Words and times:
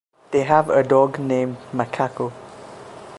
They 0.31 0.45
have 0.45 0.67
a 0.71 0.81
dog 0.81 1.19
named 1.19 1.57
Macaco. 1.71 2.33